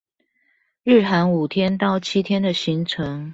[0.81, 3.29] 日韓五天到七天的行程